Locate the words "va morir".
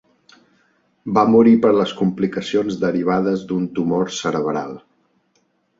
1.17-1.53